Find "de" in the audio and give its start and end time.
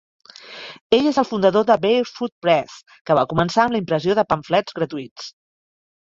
1.67-1.75, 4.23-4.27